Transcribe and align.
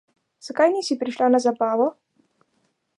Zakaj 0.45 0.67
nisi 0.77 0.93
prišla 1.03 1.27
na 1.35 1.39
zabavo? 1.47 1.87